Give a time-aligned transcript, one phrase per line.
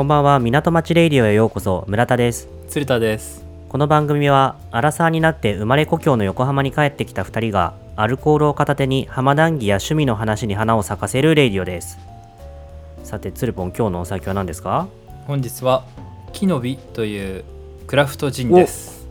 [0.00, 2.48] こんばんは港町レイディオへようこそ村田です。
[2.70, 3.44] 鶴田です。
[3.68, 11.98] この番組はアラサーになって生まれ故郷の横浜に帰ってきた2人がアルコールを片手に浜談義や趣味の話に花を咲かせるレイディオです。
[13.04, 14.88] さてつるぽん今日のお酒は何ですか？
[15.26, 15.84] 本日は
[16.32, 17.44] 季の美という
[17.86, 19.06] クラフトジンです。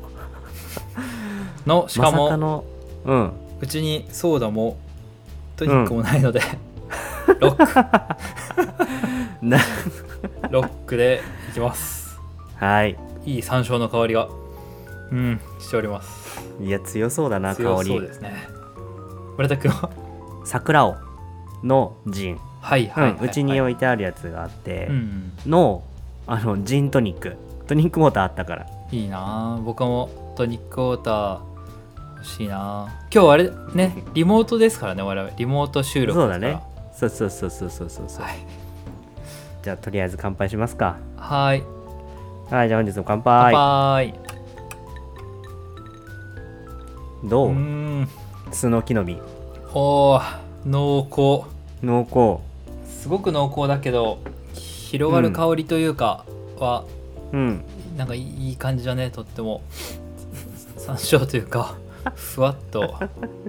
[1.68, 2.64] のしかもの
[3.06, 3.32] うん。
[3.62, 4.76] うちにソーダも
[5.56, 6.42] トニックもないので、
[7.40, 9.00] ロック
[9.42, 9.60] な。
[10.50, 12.20] ロックでいきます。
[12.56, 12.98] はい。
[13.26, 14.28] いい山椒の香りが
[15.12, 16.42] うんしております。
[16.62, 18.08] いや強そうだな香強そうり。
[18.08, 18.48] ですね。
[19.38, 19.90] 村田君は？
[20.46, 20.98] 桜尾
[21.64, 25.84] のジン、はいはいはい、うちには置いてあるやつがあって、うんの
[26.28, 27.36] あのジントニック。
[27.68, 28.66] トニックウォーターあったから。
[28.92, 29.56] いいな。
[29.56, 31.40] あ僕もトニックウォーター
[32.18, 32.88] 欲しいな。
[32.88, 35.34] あ今日あれねリモートですからね我々。
[35.38, 36.62] リモート収録そうだね。
[36.94, 38.38] そうそうそうそうそうそうそう、はい
[39.64, 40.98] じゃあとりあえず乾杯しますか。
[41.18, 41.64] はい。
[42.50, 43.54] はいじゃあ本日も乾乾杯。
[43.54, 44.20] 杯
[47.26, 48.08] どう、うーん。
[48.52, 49.22] 酢の木の実。
[49.74, 51.50] おー濃厚。
[51.86, 52.44] 濃厚。
[52.90, 54.20] すごく濃厚だけど
[54.54, 56.26] 広がる香りというか
[56.58, 56.86] は、
[57.34, 57.64] うん。
[57.98, 59.62] なんかいい感じだねとっても。
[60.78, 61.76] 山椒というか
[62.16, 62.96] ふわっと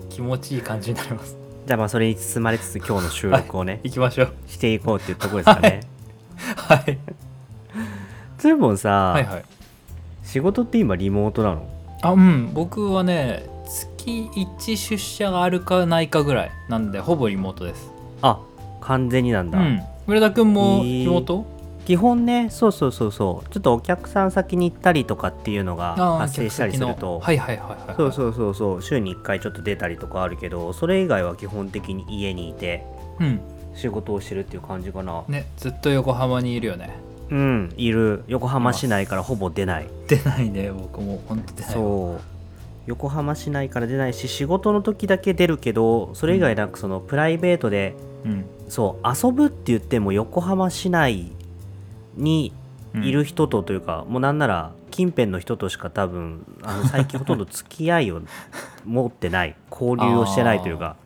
[0.09, 1.37] 気持ちいい感じになります。
[1.67, 4.33] じゃあまあそれに包まれつつ今日の収録をね、行きましょう。
[4.49, 5.81] していこうっていうところですかね、はい
[8.39, 9.45] つーぼんさ、はいはい。
[10.23, 11.69] 仕事って今リモートなの？
[12.03, 12.51] あうん。
[12.55, 17.91] 僕はね月1出社があるかないかぐらいなんでほぼリモートです。
[18.23, 18.41] あ
[18.81, 19.81] 完全になんだ、うん。
[20.07, 21.45] 村田君もいいリモート、
[21.85, 23.51] 基本ねそうそうそうそう。
[23.51, 27.19] ちょっとお客さん先に行ったりとかっていうのがあー発生したりする客先の。
[27.19, 27.97] とはいはいはいはいはい。
[27.97, 28.83] そうそうそうそう。
[28.83, 32.87] 週に1回ちょっと出たりとかあるけどそれ以外は基本的に家にいて。
[33.19, 33.41] うん
[33.75, 35.25] 仕事をしてるっていう感じかな。
[35.29, 36.91] ねずっと横浜にいるよね。
[37.31, 38.25] うんいる。
[38.27, 39.87] 横浜市内からほぼ出ない。
[40.09, 41.23] 出ないね僕も。
[41.29, 41.75] 本当出ないわ。
[41.75, 42.21] そう。
[42.87, 47.95] 横浜市内から出ないし仕事の時だけ出るけどそれ以外なんかそのプライベートで、
[48.25, 48.45] うん。
[48.69, 51.33] そう遊ぶって言っても横浜市内
[52.17, 52.53] に
[52.93, 53.05] うん。
[53.05, 58.21] いる人とというか、もうなんなら近辺の人としか多分あの最近ほとんど付き合いを
[58.85, 59.55] 持ってない。
[59.71, 60.97] 交流をしてないというか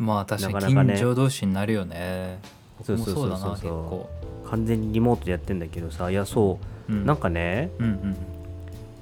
[0.00, 2.38] まあ確かに近所同士になるよね。
[2.82, 3.58] そうそうそうそう。
[3.58, 4.08] そ
[4.46, 6.10] う完全にリモートでやってんだけどさ。
[6.10, 7.04] いやそう、うん。
[7.04, 8.16] なんかねうんうん。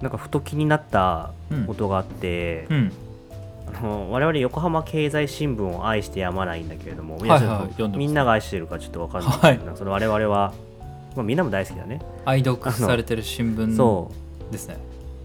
[0.02, 1.64] なんかふと気になったうん。
[1.66, 2.92] ことがあって、うん。
[3.72, 9.58] あの我々横浜経済新聞を愛してやまないんだけれども、はいはいみんなが愛してるかちょっとわかんない。
[9.58, 9.76] けど、はい。
[9.76, 10.52] その我々は、
[11.14, 14.10] まあ、みんなも大好きだね、愛読されてる新聞そ
[14.50, 14.52] う。
[14.52, 14.78] ですね。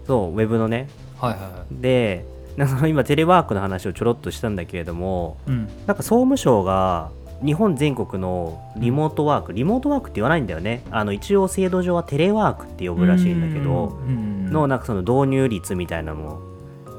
[0.06, 0.88] そうウェブのね。
[1.18, 1.82] はいはいはい。
[1.82, 2.24] で
[2.56, 5.68] その今テレワークの話をちょろっとしたんだけれどもうん。
[5.86, 7.10] なんか総務省が
[7.44, 10.82] 日本全国のリモートワーク、リモートワークって言わないんだよね。
[10.90, 16.40] あの一応制度上はテレワークって呼ぶらしいんだけどのなんかその導入率みたいなのも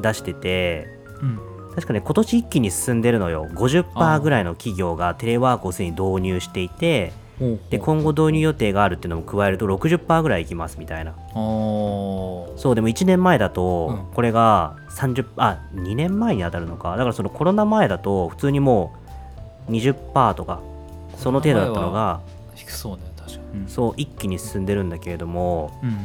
[0.02, 0.88] 出してて
[1.22, 1.40] うん。
[1.74, 3.48] 確かね今年一気に進んでるのよ。
[3.54, 7.12] 50%ぐらいの企業がテレワークをすでに導入していて
[7.70, 11.14] で今後導入予定があるっていうのも加えると60%ぐらいいきますみたいな。
[11.34, 14.14] そうでも1年前だとうん。
[14.14, 16.92] これが30あ2年前に当たるのか。
[16.92, 18.94] だからそのコロナ前だと普通にも
[19.68, 20.62] う20%とか
[21.18, 22.22] その程度だったのが
[22.56, 23.70] 低そうね確かに。
[23.70, 25.98] そう一気に進んでるんだけれどもうん。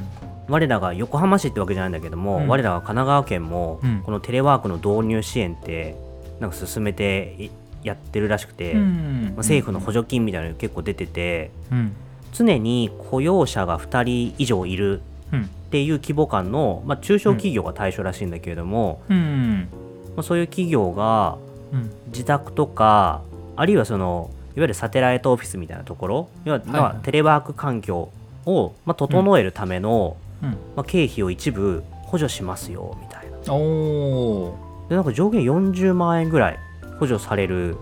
[0.49, 2.49] 我らが横浜市ってわけじゃないんだけども、うん。
[2.49, 4.03] 我らが神奈川県もうん。
[4.03, 5.95] このテレワークの導入支援って
[6.41, 7.51] なんか進めてい
[7.83, 9.23] やってるらしくて、うん。
[9.25, 11.93] まあ政府の補助金みたいなのが結構出ててうん。
[12.33, 15.03] 常に雇用者が2人以上いる
[15.33, 15.43] うん。
[15.43, 19.69] っていう規模感の、まあ、中小企業が対象らしいんだけれども、うん。
[20.17, 21.39] まあ、そういう企業が
[21.73, 21.91] うん。
[22.09, 23.23] 自宅とか
[23.57, 28.11] あるいはそのいわゆるサテライトオフィスみたいなところ要ははいまあテレワーク環境
[28.47, 30.51] を、まあ、整えるための、うん。
[30.51, 33.55] まあ、経費を一部補助しますよみたいな。
[33.55, 34.71] おー。
[34.91, 36.59] でなんか上限40万円ぐらい
[37.01, 37.77] 補助される、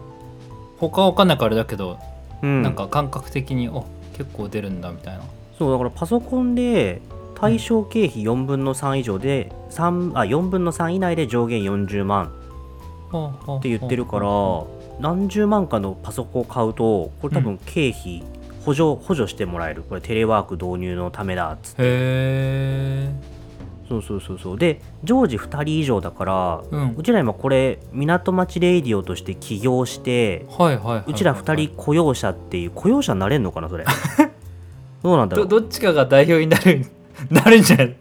[0.78, 1.98] 他わかんないからあれだけど
[2.43, 3.84] うん、なんか感覚的にお
[4.16, 5.25] 結構出るんだみたいな。
[5.58, 7.00] そうだからパソコンで
[7.34, 14.28] 対象経費4分の3以上で3あ4分の3以内で上限40万っって言ってるから
[15.00, 18.22] 何十万かのパソコンを買うとこれ多分経費
[18.64, 19.82] 補助補助してもらえる。
[19.82, 21.82] これテレワーク導入のためだっつって。
[21.82, 23.38] へえ
[23.88, 24.58] そうそうそうそう。
[24.58, 26.94] で常時2人以上だからうん。
[26.96, 33.85] うちら今これ港町レイディオとして起業してはいはいうちら2人雇用者っていう雇用者になれんのかなそれ。
[35.02, 35.49] どうなんだろう。
[35.49, 36.85] どどっちかが代表になる
[37.31, 37.94] なるんじゃない？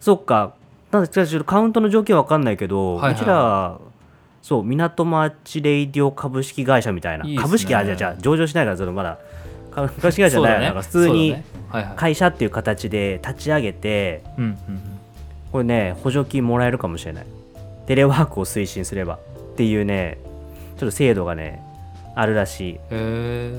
[0.00, 0.54] そっか。
[0.90, 3.78] なんでちょっとカウントの条件わかんないけど、はいはいうちら
[4.40, 7.24] そう港町レイディオ株式会社みたいな。
[7.24, 7.36] ね。
[7.36, 9.18] 株式あじゃあじゃあ上場しないからそのまだ。
[9.74, 11.36] 株式会社じゃないよ、なんか普通に
[11.94, 14.97] 会社っていう形で立ち上げてうんうん
[15.52, 17.26] これね補助金もらえるかもしれない。
[17.86, 19.18] テレワークを推進すれば。
[19.52, 20.18] っていうね
[20.78, 21.62] ちょっと制度がね
[22.14, 22.94] あるらしい。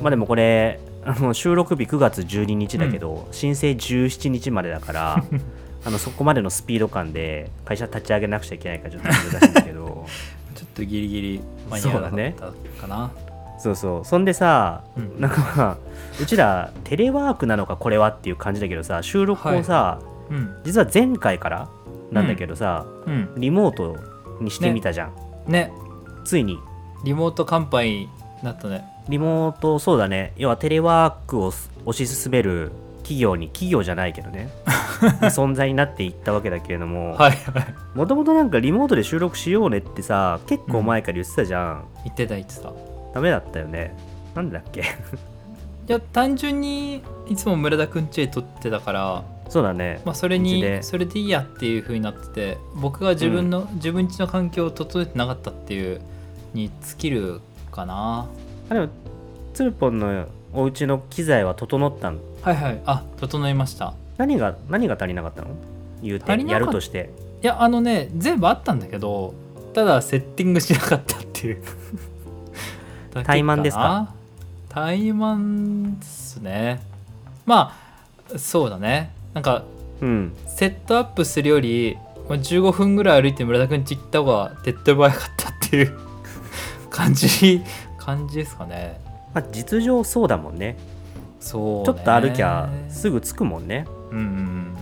[0.01, 5.23] まあでもこれあの収録日9月12日だけど、申請17日までだから
[5.85, 10.05] あのそこまでのスピード感で会社立ち上げなくちゃいけないからちょっと難しいんだけど。
[10.55, 13.11] ちょっとギリギリ間に合わなかったかな。
[13.59, 15.21] そうそうそんでさ、うん。
[15.21, 15.77] なんかまあ
[16.21, 19.99] うちらテレワークなのかこれはっていう感じだけどさ収録をさ、
[20.29, 20.55] うん。
[20.65, 21.69] 実は前回から
[22.11, 23.29] なんだけどさ、うん。
[23.37, 23.97] リモート
[24.41, 25.13] にしてみたじゃん、
[25.47, 25.71] ね。
[26.25, 26.57] ついに。
[27.03, 28.09] リモート乾杯に
[28.43, 28.85] なったね。
[29.07, 30.33] リモートそうだね。
[30.37, 32.71] 要はテレワークを推し進める
[33.03, 34.49] 企業に企業じゃないけどね。
[35.29, 37.17] 存在になっていったわけだけれども。
[37.95, 42.69] もともとなんかリモートで収録しようねってさ結構前から言ってたじゃん、言ってた言ってた。
[42.69, 42.73] い
[43.13, 43.95] ダメだったよね。
[44.35, 44.83] なんでだっけ？
[45.87, 50.01] や単純にいつも村田くんちで撮ってたからそうだね。
[50.05, 50.83] まあ、それにで。
[50.83, 56.01] それでいいやっていう風になってて僕が自分の、自分家の環境を整えてなかったっていう
[56.53, 57.41] に尽きる
[57.71, 58.27] かな。
[58.69, 58.89] あでも
[59.53, 62.19] ツルポンのお家の機材は整ったの？
[62.41, 62.81] はいはい。
[62.85, 63.93] あ整いました。
[64.17, 65.49] 何が何が足りなかったの？
[66.01, 67.09] 言うてやるとして。
[67.41, 69.33] いやあのね全部あったんだけど
[69.73, 71.63] ただセッティングしなかったっていう。
[73.23, 74.13] 怠慢ですか？
[74.69, 76.81] 怠慢ですね。
[77.45, 77.73] ま
[78.33, 79.63] あそうだねなんか
[80.01, 80.35] うん。
[80.47, 81.97] セットアップするより
[82.27, 85.93] まあ15分ぐらい歩いて村田くんち行った方が手っ取り早かったっていう
[86.89, 87.61] 感じ
[87.97, 88.99] 感じですかね。
[89.33, 90.77] まあ、実情そうだもんね。
[91.39, 91.85] そうね。
[91.85, 93.85] ちょっと歩きゃすぐ着くもんね。
[94.11, 94.77] うんうんうん。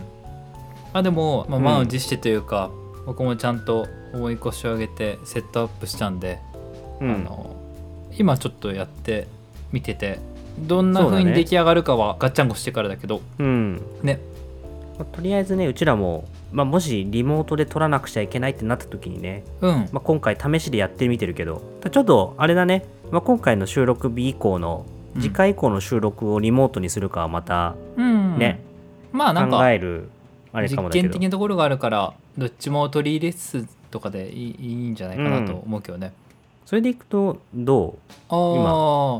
[0.94, 1.64] あでも、まあ、うん。
[1.64, 2.70] 満を持してというか、
[3.06, 6.40] 僕もちゃんと重い腰を上げてセットアップしたんで、
[7.02, 7.12] うん。
[7.12, 7.56] あの
[8.18, 9.28] 今ちょっとやって
[9.72, 10.20] みてて
[10.60, 13.82] どんな風に出来上がるかはガッチャンコしてからだけどうん。
[14.02, 14.20] ね
[14.98, 19.90] まあとりあえずねうちらも、まあ、もしリモートで撮らなくちゃいけないってなった時にね、うん。
[19.92, 21.62] まあ、今回試しでやってみてるけど
[21.92, 24.86] ちょっとあれだね、まあ、今回の収録日以降の
[25.16, 25.22] うん。
[25.22, 28.60] 次回以降の収録をリモートにするかはまたうんね、
[29.12, 30.10] まあなんか考える
[30.54, 31.04] あれか実もだけど。
[31.04, 36.14] 験的なところがあるからどっちも取り入れつつとかでいいいいんじゃないかなと思うけどね、
[36.66, 37.98] それでいくとど
[38.30, 38.34] う？
[38.34, 39.16] ああ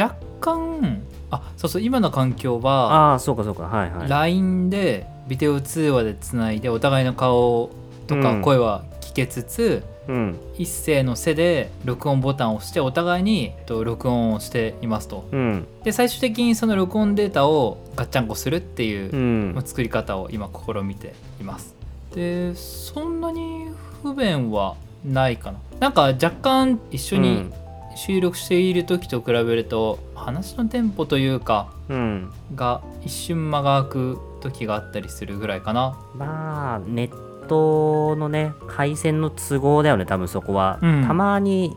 [0.00, 3.64] 若干あそうそう今の環境はああそうかそうか。
[3.64, 4.08] はいはい。
[4.08, 7.70] LINE でビデオ通話でつないでお互いの顔
[8.08, 8.42] とかうん。
[8.42, 10.36] 声は聞けつつ、うん。
[10.58, 15.28] 一斉の背で録音ボタンを押してお互いにえっと録音をしていますと。
[15.30, 15.68] うん。
[15.84, 21.76] で最終的にその録音データをガッチャンコするっていう作り方を今試みています。
[22.12, 23.68] でそんなに
[24.02, 24.74] 不便は
[25.04, 25.60] ないかな。
[25.78, 27.52] なんか若干一緒に
[27.94, 31.68] 収録している時と比べると話のテンポというか
[32.56, 35.96] が一瞬間が空く時があったりするぐらいかな。
[36.16, 41.04] まあネットのね回線の都合だよね多分そこは、うん。
[41.06, 41.76] たまに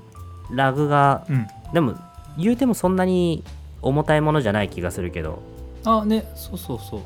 [0.52, 1.48] ラグがうん。
[1.74, 1.96] でも
[2.38, 3.44] 言うてもそんなに
[3.82, 5.42] 重たいものじゃない気がするけど。
[5.86, 7.02] あねそうそうそう。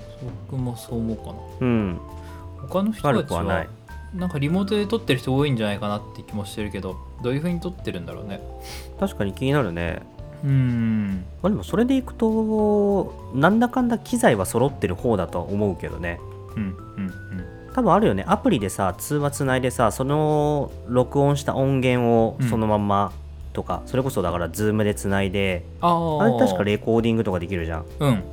[0.50, 1.34] 僕もそう思うかな。
[1.62, 2.00] うん。
[2.62, 3.66] 他の人悪たちはくは
[4.14, 8.42] なんかリモートで撮ってる人多いんじゃないかなって気もしてるけどどういう風に撮ってるんだろうね。
[9.00, 10.02] 確かに気になるね
[10.44, 11.26] うん。
[11.42, 16.20] まあでもそれでいくとなんだかんだ機材は揃ってる方だとは思うけどね。
[16.56, 16.64] うん
[16.98, 17.14] うん
[17.74, 18.26] 多分あるよね。
[18.28, 22.50] アプリでさ通話つないでさその録音した音源をうん。
[22.50, 23.12] そのまんま
[23.54, 27.86] とか、それこそだから Zoom でつないであれ確かレコーディングとかできるじゃん。
[28.00, 28.24] うん。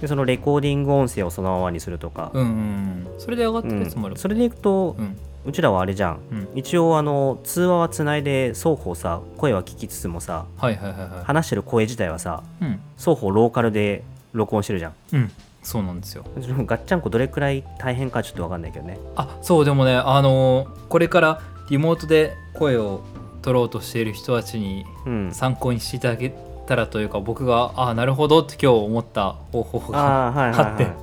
[0.00, 4.16] でそのレコーディング音声をそのままにするとか、うんうんそれで上がってるやつもある。
[4.16, 6.20] それでいくと、うんうちらはあれじゃん。
[6.30, 6.48] うん。
[6.54, 12.80] 一応あの通話はつないで双方さ声は聞きつつもさはいはいはいは話してる声自体はさいうん。
[12.96, 14.94] 双方ローカルで録音してるじゃん。
[15.12, 15.30] うん。
[15.62, 16.24] そうなんですよ。
[16.36, 18.98] ガッチャンコどれくらい大変かちょっと分かんないけどね。
[19.16, 23.00] あそうでもねあのーこれからリモートで声を
[23.42, 25.30] 取ろうとしている人たちにうん。
[25.32, 26.34] 参考にしていただけ
[26.66, 30.84] たらというか僕がああなるほどって今日思った方法がああはいはい、あって。
[30.84, 30.94] はい、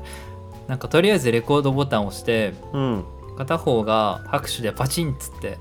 [0.67, 3.03] なんかとりあえずレコードボタンを押してうん
[3.41, 5.57] 片方が拍手でパチンっつって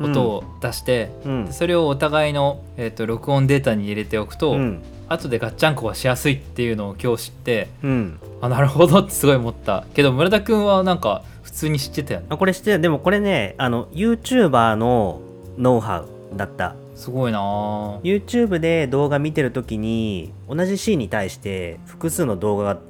[0.00, 1.46] 音を出して、うん。
[1.46, 4.82] でそれをお互いの、えー、と録音データに入れておくと、うん。
[5.08, 8.18] 後でガッチャンコがしやすいっていうのを今日知ってうん。
[8.40, 9.84] あなるほどってすごい思った。
[9.94, 12.26] けど村田くんはなんか普通に知ってたよね。
[12.30, 15.20] あこれ知ってるでもこれねあの YouTuber の
[15.56, 16.74] ノウハウだった。
[16.96, 22.80] すごいなぁ YouTube で動画見てる時に同じシーンに対して複数の動画が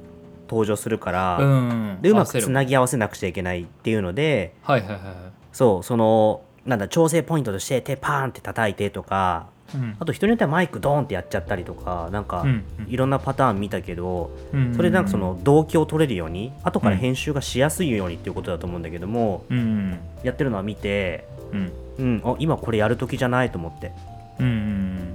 [0.51, 5.15] 登場するから、うんでうまくつなぎ合わせなくちゃいけないっていうのではいはいはいはい。
[5.53, 9.95] そうそのなんだ調整ポイントとして手パーンって叩いてとかうん。
[9.97, 21.71] あと人によってはマイクドーンってやっちゃったりとかなんかうんいろんなパターン見たけど、うんそれでなんかその動機を取れるように後から編集がしやすいようにっていうことだと思うんだけども、うんうんやってるのは見て、うん。
[21.97, 23.93] うん、あ今これやる時じゃないと思って。
[24.39, 25.13] うんうん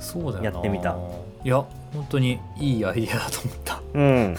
[0.00, 0.94] そうだやってみた
[1.44, 3.82] いや本当にいいアイディアだと思った。
[3.92, 4.36] うん。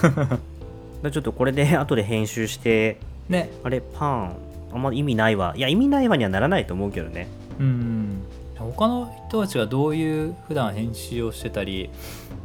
[1.03, 2.97] でちょっとこれで 後で編集して
[3.29, 3.51] ね。
[3.63, 4.35] あれパン
[4.73, 5.53] あんま意味ないわ。
[5.55, 7.27] いや意味ないわにはならないと思うけどね。
[7.59, 8.23] うん
[8.57, 11.89] 他の人たちがどういう普段編集をしてたり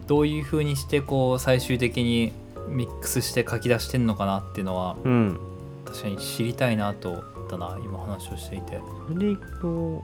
[0.06, 2.32] どういう風にしてこう最終的に
[2.68, 5.40] ミックスして書き出してんのかなっていうのはうん。
[5.86, 8.78] 確かに知りたいなと思ったな今話をしていて。
[9.08, 10.02] それでいくと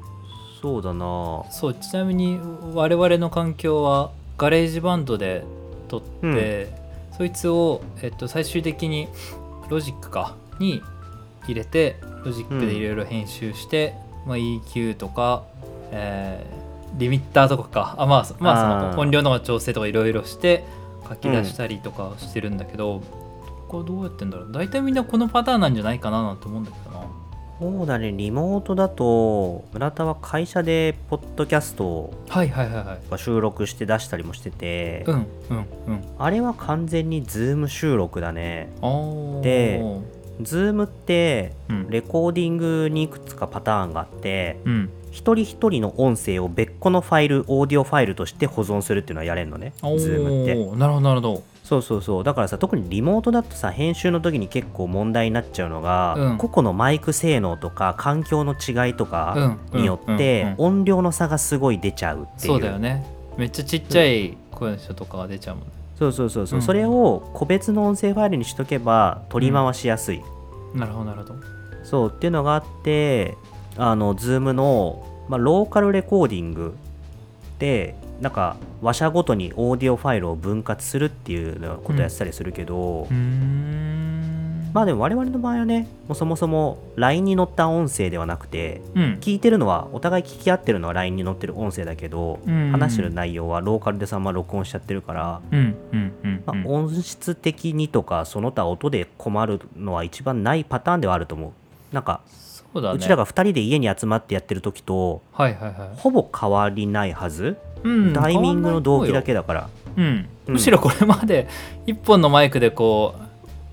[0.62, 1.44] そうだな。
[1.50, 2.40] そうちなみに
[2.74, 5.44] 我々の環境はGarageBand で
[5.88, 6.72] 録って、
[7.16, 9.08] そいつを、えっと、最終的に
[9.68, 10.82] ロジックかに
[11.44, 13.94] 入れてロジックでいろいろ編集して、
[14.26, 15.44] まあ、EQ とか、
[15.90, 17.94] えーリミッターとかか。
[17.98, 20.64] あまあ、まあ、その音量の調整とかいろいろして
[21.08, 23.02] 書き出したりとかしてるんだけど、
[23.68, 24.52] これどうやってんだろう。
[24.52, 26.84] 大体みんなこのパターンなんじゃないかななんて思うんだけど。
[26.84, 26.85] な
[27.58, 33.18] そうだねリモートだと村田は会社でポッドキャストをはいはいはいはい。
[33.18, 36.04] 収録して出したりもしてて、うんうんうん。
[36.18, 38.70] あれは完全に Zoom 収録だね。
[38.82, 39.40] あー。
[39.40, 39.82] で
[40.42, 41.90] ズームってうん。
[41.90, 44.90] レコーディングにいくつかパターンがあってうん。
[45.10, 50.54] 一人一人の音声を別個のファイルオーディオファイルとして保存するっていうのはやれるのねおズームって。
[50.54, 52.24] ーなるほどなるほどそうそうそう。
[52.24, 56.38] だからさ特にリモートだとさ編集の時に結構問題になっちゃうのが、うん。
[56.38, 59.80] 個々のマイク性能とか環境の違いとかうん。
[59.80, 60.16] によっうん。
[60.16, 60.48] てうん。
[60.48, 60.54] うん。
[60.78, 62.52] 音量の差がすごい出ちゃうっていう。
[62.52, 63.04] そうだよね。
[63.36, 65.72] めっちゃちっちゃい声の人とかが出ちゃうもんね。
[65.98, 66.62] そうそうそうそう、うん。
[66.62, 70.22] それを個別の音声ファイルにしとけば取り回しやすい、
[70.74, 71.34] なるほどなるほど。
[71.82, 73.36] そうっていうのがあって
[73.76, 76.76] あの Zoom の、まあ、ローカルレコーディング
[77.58, 84.70] でなんか話者ごとにオーディオファイルを分割するっていうようなことやってたりするけど、うーん。
[84.72, 89.18] まあでも我々の場合はねもうそもそも LINE に載った音声ではなくてうん。
[89.22, 92.72] 聞いてるのはお互い聞き合ってるのは LINE に載ってる音声だけど、うん。
[92.72, 101.52] 話してる内容はローカルでそのまま録音しちゃってるから、まあうん音質的にとかその他音で困るのは一番ないパターンではあると思う。
[101.94, 102.96] なんかそうだね。
[102.96, 105.96] うちらが2人で家に集まってやってる時とはいはいはい。
[105.96, 107.56] ほぼ変わりないはず、
[107.86, 109.68] うんタイミングの動機だけだだから。
[109.96, 110.28] うん。
[110.46, 110.54] うん。
[110.54, 111.48] むしろこれまで
[111.86, 113.14] 一本のマイクでこ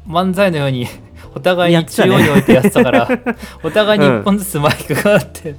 [0.08, 0.88] う漫才のように
[1.36, 3.10] お互いに中央に置いてやってたから
[3.64, 5.56] お互いに一本ずつマイクがあって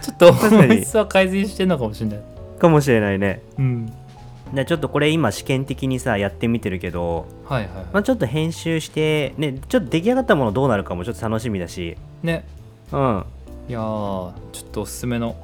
[0.00, 2.20] ちょっと確かに音質は改善してんのかもしれない。
[2.58, 3.42] かもしれないね。
[3.58, 3.92] うん。
[4.54, 7.70] でちょっとこれ今試験的にさやってみてるけど、はいはい。
[7.92, 11.96] まあ、ちょっと編集してねちょっと出来上がったものどうなるかもちょっと楽しみだし。
[12.22, 12.44] ね。
[12.92, 13.24] うん。
[13.68, 15.34] いやーちょっとおすすめの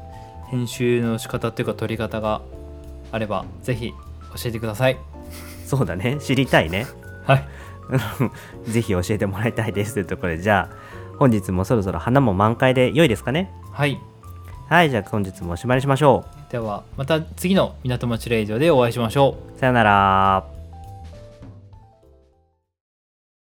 [0.49, 2.43] 編集の仕方っていうか撮り方が
[3.13, 3.95] あればぜひ教
[4.47, 4.99] えてください。
[5.67, 6.17] そうだね。
[6.21, 6.87] 知りたいね。
[7.25, 7.45] はい。
[8.71, 10.39] ぜひ教えてもらいたいですというところで。
[10.43, 10.77] じゃあ
[11.19, 13.53] 本日もそろそろ花も満開で良いですかね？
[13.73, 13.99] はい。
[14.69, 19.59] はいじゃあ本日もおしまいにしましょではまた次の港町レイジオでお会いしましょうう。
[19.61, 20.45] さよなら